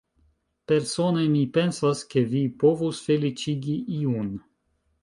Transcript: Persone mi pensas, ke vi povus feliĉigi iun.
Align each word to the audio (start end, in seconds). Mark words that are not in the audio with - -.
Persone 0.71 1.25
mi 1.33 1.43
pensas, 1.59 2.01
ke 2.15 2.25
vi 2.33 2.43
povus 2.65 3.05
feliĉigi 3.11 3.79
iun. 4.03 4.35